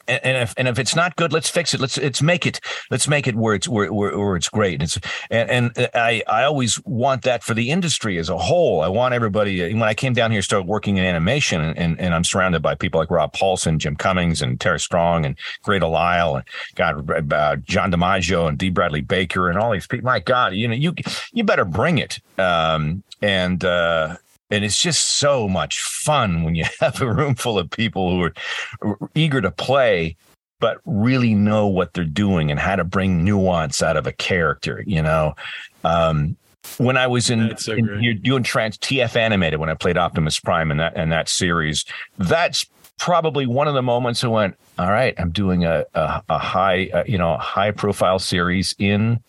[0.08, 1.80] and, if and if it's not good, let's fix it.
[1.80, 4.82] Let's let's make it let's make it where it's where where, where it's great.
[4.82, 8.82] It's and, and I I always want that for the industry as a whole.
[8.82, 9.74] I want everybody.
[9.74, 13.00] When I came down here, started working in animation, and and I'm surrounded by people
[13.00, 17.92] like Rob Paulsen, Jim Cummings, and Tara Strong, and Grey DeLisle, and God, uh, John
[17.92, 18.70] DiMaggio, and D.
[18.70, 20.06] Bradley Baker, and all these people.
[20.06, 20.94] My God, you know, you
[21.34, 22.20] you better bring it.
[22.38, 24.18] Um, and uh,
[24.50, 28.24] and it's just so much fun when you have a room full of people who
[28.24, 30.16] are eager to play
[30.60, 34.84] but really know what they're doing and how to bring nuance out of a character
[34.88, 35.36] you know?
[35.84, 36.36] Um,
[36.78, 40.40] when I was in, so in you're doing trans TF animated when I played Optimus
[40.40, 41.86] Prime in that and that series,
[42.18, 42.66] that's
[42.98, 46.90] probably one of the moments I went, all right, I'm doing a a, a high
[46.94, 49.20] uh, you know high profile series in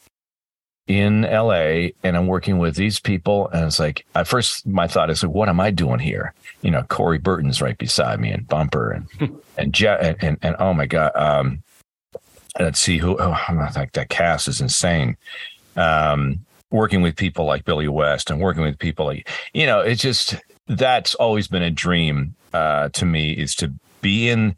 [0.88, 3.48] in LA and I'm working with these people.
[3.48, 6.32] And it's like, at first, my thought is, like, what am I doing here?
[6.62, 10.56] You know, Corey Burton's right beside me and Bumper and, and Jet and, and, and,
[10.58, 11.12] oh my God.
[11.14, 11.62] Um,
[12.58, 15.16] let's see who, oh, I'm like that cast is insane.
[15.76, 20.02] Um, working with people like Billy West and working with people like, you know, it's
[20.02, 24.56] just, that's always been a dream uh, to me is to be in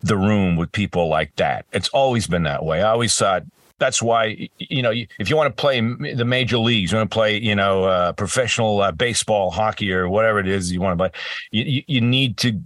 [0.00, 1.64] the room with people like that.
[1.72, 2.82] It's always been that way.
[2.82, 3.42] I always thought
[3.78, 7.14] that's why you know if you want to play the major leagues, you want to
[7.14, 11.02] play you know uh, professional uh, baseball, hockey, or whatever it is you want to
[11.02, 11.10] play.
[11.50, 12.60] You, you need to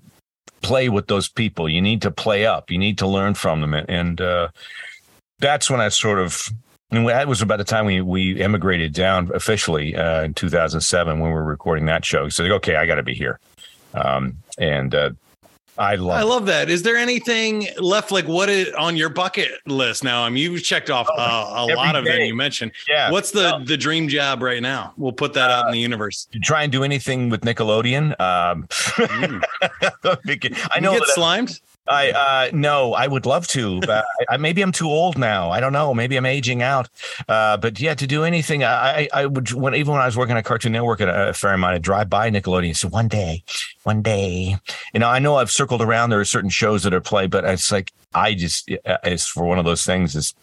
[0.63, 1.69] play with those people.
[1.69, 2.71] You need to play up.
[2.71, 4.49] You need to learn from them, and uh,
[5.39, 6.49] that's when I sort of.
[6.93, 11.31] And that was about the time we we emigrated down officially uh, in 2007 when
[11.31, 12.29] we were recording that show.
[12.29, 13.39] So okay, I got to be here,
[13.95, 15.11] um, and uh,
[15.79, 16.19] I love.
[16.19, 16.69] I love that.
[16.69, 18.11] Is there anything left?
[18.11, 20.23] Like what is on your bucket list now?
[20.23, 22.21] I mean, you've checked off oh, uh, a lot of them.
[22.21, 22.73] You mentioned.
[22.89, 23.11] Yeah.
[23.11, 24.93] What's the the dream job right now?
[24.97, 26.29] We'll put that uh, out in the uh, universe.
[26.33, 28.21] You try and do anything with Nickelodeon.
[28.21, 29.43] Um, mm.
[30.75, 30.93] I know.
[30.93, 31.61] You get slimed.
[31.91, 35.51] I uh, no, I would love to, but I, maybe I'm too old now.
[35.51, 35.93] I don't know.
[35.93, 36.89] Maybe I'm aging out.
[37.29, 40.37] Uh, but yeah, to do anything, I I would when even when I was working
[40.37, 42.77] at Cartoon Network at a fair amount, I'd drive by Nickelodeon.
[42.77, 43.43] So one day,
[43.83, 44.57] one day,
[44.95, 46.11] you know, I know I've circled around.
[46.11, 49.59] There are certain shows that are played, but it's like I just it's for one
[49.59, 50.15] of those things.
[50.15, 50.35] Is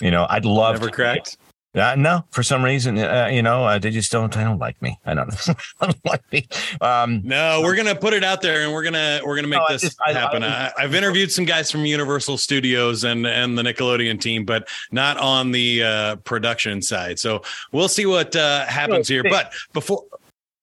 [0.00, 1.36] you know, I'd love never to, cracked.
[1.76, 4.34] Uh, no, for some reason, uh, you know, uh, they just don't.
[4.36, 4.98] I don't like me.
[5.04, 5.30] I don't
[5.80, 6.48] don't like me.
[6.80, 9.66] Um, no, we're gonna put it out there, and we're gonna we're gonna make no,
[9.68, 10.42] this just, happen.
[10.42, 14.68] I, I, have interviewed some guys from Universal Studios and and the Nickelodeon team, but
[14.90, 17.18] not on the uh, production side.
[17.18, 19.22] So we'll see what uh, happens here.
[19.22, 20.04] But before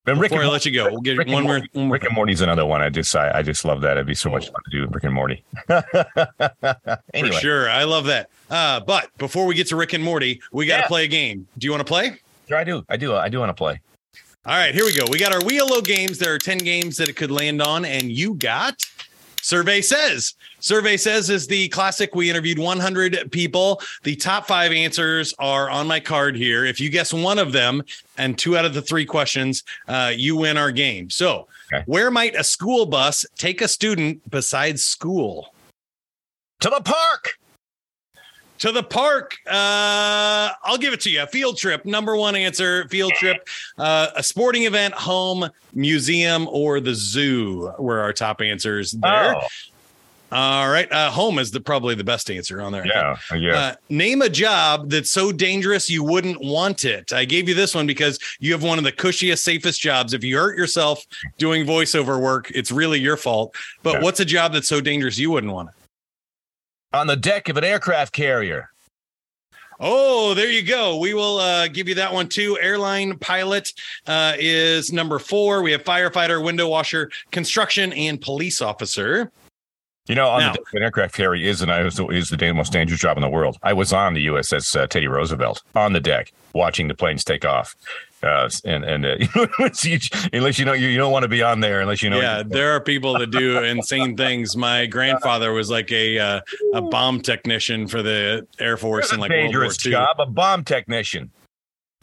[0.06, 1.62] and Rick Before I let you go, we'll get Rick one more.
[1.90, 2.82] Rick and Morty's another one.
[2.82, 3.92] I just I, I just love that.
[3.92, 5.44] It'd be so much fun to do Rick and Morty.
[7.14, 7.32] anyway.
[7.32, 8.30] For sure, I love that.
[8.50, 10.88] Uh, but before we get to Rick and Morty, we got to yeah.
[10.88, 11.48] play a game.
[11.58, 12.20] Do you want to play?
[12.50, 12.84] Sure, I do.
[12.90, 13.16] I do.
[13.16, 13.80] I do want to play.
[14.46, 15.06] All right, here we go.
[15.10, 16.20] We got our Wheel of games.
[16.20, 18.84] There are ten games that it could land on, and you got
[19.44, 20.36] Survey says.
[20.60, 22.16] Survey says is the classic.
[22.16, 23.82] We interviewed 100 people.
[24.04, 26.64] The top five answers are on my card here.
[26.64, 27.84] If you guess one of them
[28.18, 31.10] and two out of the three questions, uh, you win our game.
[31.10, 31.84] So, okay.
[31.88, 35.54] where might a school bus take a student besides school?
[36.62, 37.38] To the park
[38.64, 39.38] to the park.
[39.46, 41.26] Uh, I'll give it to you.
[41.26, 42.88] Field trip, number one answer.
[42.88, 43.46] Field trip,
[43.78, 49.36] uh, a sporting event, home, museum, or the zoo were our top answers there.
[49.36, 49.48] Oh.
[50.32, 52.88] All right, uh, home is the probably the best answer on there.
[52.88, 53.56] Yeah, yeah.
[53.56, 57.12] Uh, name a job that's so dangerous you wouldn't want it.
[57.12, 60.14] I gave you this one because you have one of the cushiest, safest jobs.
[60.14, 61.06] If you hurt yourself
[61.38, 63.56] doing voiceover work, it's really your fault.
[63.84, 64.02] But yeah.
[64.04, 65.76] what's a job that's so dangerous you wouldn't want it?
[66.94, 68.70] On the deck of an aircraft carrier.
[69.80, 70.98] Oh, there you go.
[70.98, 72.58] We will uh, give you that one too.
[72.62, 73.74] Airline pilot
[74.08, 75.62] uh, is number four.
[75.62, 79.32] We have firefighter, window washer, construction, and police officer.
[80.06, 82.30] You know, on now, the deck of an aircraft carrier is and I was is
[82.30, 83.58] the most dangerous job in the world.
[83.64, 87.46] I was on the USS uh, Teddy Roosevelt on the deck watching the planes take
[87.46, 87.76] off.
[88.24, 89.18] Uh, and and uh,
[89.60, 92.22] unless you know you, you don't want to be on there unless you know.
[92.22, 94.56] Yeah, there are people that do insane things.
[94.56, 96.42] My grandfather was like a uh,
[96.74, 99.92] a bomb technician for the Air Force in like World War II.
[99.92, 101.32] job, a bomb technician.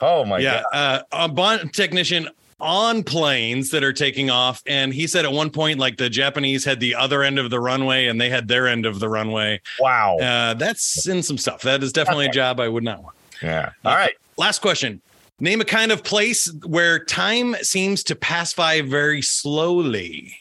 [0.01, 0.65] Oh my yeah, god!
[0.73, 2.29] Yeah, uh, a bomb technician
[2.61, 4.63] on planes that are taking off.
[4.67, 7.59] And he said at one point, like the Japanese had the other end of the
[7.59, 9.61] runway and they had their end of the runway.
[9.81, 10.19] Wow.
[10.19, 11.63] Uh, that's in some stuff.
[11.63, 13.17] That is definitely a job I would not want.
[13.43, 13.73] Yeah.
[13.85, 14.15] All right.
[14.37, 15.01] Last question.
[15.43, 20.37] Name a kind of place where time seems to pass by very slowly.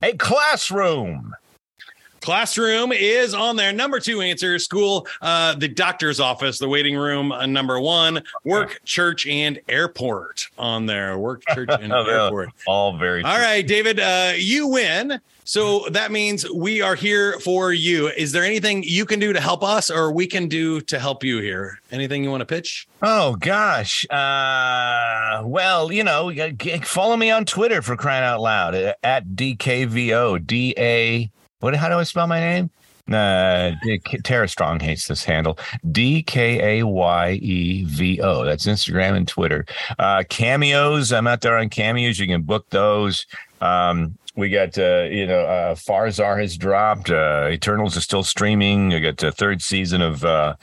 [0.00, 1.34] A classroom.
[2.22, 3.72] Classroom is on there.
[3.72, 7.32] Number two answer school, uh, the doctor's office, the waiting room.
[7.32, 11.18] Uh, number one, work, church, and airport on there.
[11.18, 12.50] Work, church, and Oh, airport.
[12.66, 13.22] All very.
[13.24, 15.20] All right, David, uh, you win.
[15.44, 18.06] So that means we are here for you.
[18.08, 21.24] Is there anything you can do to help us or we can do to help
[21.24, 21.80] you here?
[21.90, 22.86] Anything you want to pitch?
[23.02, 24.06] Oh gosh.
[24.08, 26.32] Uh, well, you know,
[26.84, 30.46] follow me on Twitter for crying out loud uh, at DKVO.
[30.46, 31.30] D A.
[31.62, 31.76] What?
[31.76, 32.70] How do I spell my name?
[33.10, 33.72] Uh,
[34.24, 35.56] Tara Strong hates this handle.
[35.92, 38.44] D K A Y E V O.
[38.44, 39.64] That's Instagram and Twitter.
[39.96, 41.12] Uh, cameos.
[41.12, 42.18] I'm out there on cameos.
[42.18, 43.26] You can book those.
[43.60, 47.10] Um, we got uh, you know uh, Farzar has dropped.
[47.10, 48.88] Uh, Eternals is still streaming.
[48.88, 50.56] We got the third season of uh,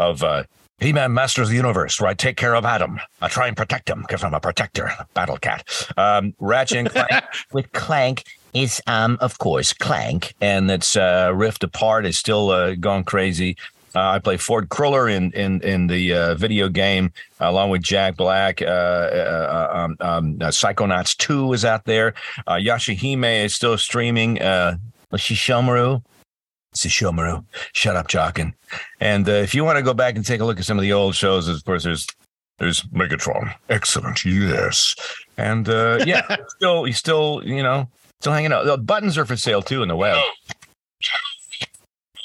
[0.00, 0.42] of uh,
[0.80, 2.98] He-Man Masters of the Universe, where I take care of Adam.
[3.22, 5.64] I try and protect him because I'm a protector, Battle Cat.
[5.96, 8.24] Um, Ratchet and Clank with Clank
[8.62, 13.56] is, um, of course, Clank, and that's uh, Rift Apart is still uh, going crazy.
[13.94, 18.16] Uh, I play Ford Cruller in in in the uh, video game along with Jack
[18.16, 18.60] Black.
[18.60, 22.12] Uh, uh, um, um, uh, Psychonauts Two is out there.
[22.46, 24.40] Uh, Yashahime is still streaming.
[24.40, 24.76] Uh,
[25.14, 26.02] Sesshomaru.
[26.74, 27.44] Sesshomaru.
[27.72, 28.52] Shut up, Jaken.
[29.00, 30.82] And uh, if you want to go back and take a look at some of
[30.82, 32.06] the old shows, of course, there's
[32.58, 33.54] there's Megatron.
[33.68, 34.94] Excellent, yes.
[35.38, 37.88] And uh, yeah, still, you still, you know,
[38.20, 38.64] still hanging out.
[38.64, 40.18] The buttons are for sale too in the web.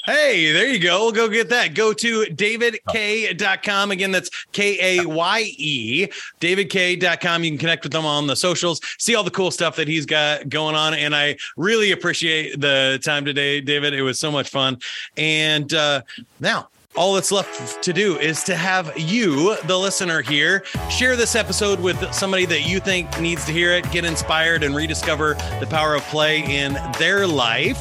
[0.04, 1.12] Hey, there you go.
[1.12, 1.74] Go get that.
[1.74, 3.92] Go to davidkaye.com.
[3.92, 6.08] Again, that's K A Y E,
[6.40, 7.44] davidkaye.com.
[7.44, 10.04] You can connect with them on the socials, see all the cool stuff that he's
[10.04, 10.94] got going on.
[10.94, 13.94] And I really appreciate the time today, David.
[13.94, 14.78] It was so much fun.
[15.16, 16.02] And uh,
[16.40, 21.34] now, all that's left to do is to have you, the listener here, share this
[21.34, 25.66] episode with somebody that you think needs to hear it, get inspired, and rediscover the
[25.68, 27.78] power of play in their life.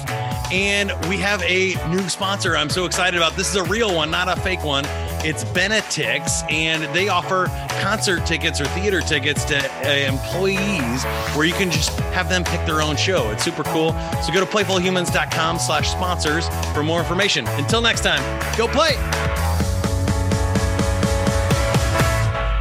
[0.52, 3.38] And we have a new sponsor I'm so excited about.
[3.38, 4.84] This is a real one, not a fake one.
[5.24, 7.46] It's Benetix, and they offer
[7.80, 11.04] concert tickets or theater tickets to uh, employees
[11.36, 13.30] where you can just have them pick their own show.
[13.30, 13.94] It's super cool.
[14.24, 17.48] So go to playfulhumans.com slash sponsors for more information.
[17.50, 18.22] Until next time,
[18.58, 18.96] go play.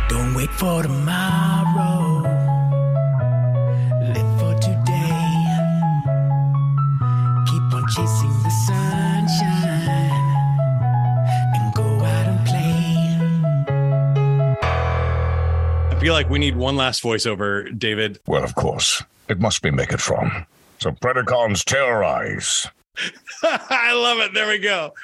[0.09, 1.40] Don't wait for tomorrow.
[16.01, 18.19] Feel like we need one last voiceover, David.
[18.27, 20.47] Well, of course, it must be Megatron.
[20.79, 22.67] So Predacons terrorize.
[23.43, 24.33] I love it.
[24.33, 24.95] There we go.